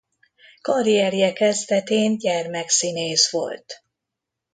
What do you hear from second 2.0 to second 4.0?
gyermekszínész volt.